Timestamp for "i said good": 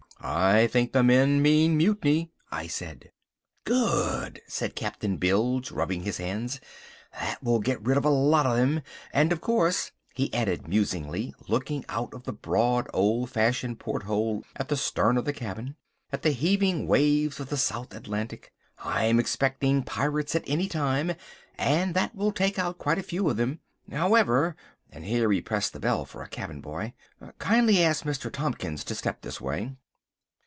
2.51-4.39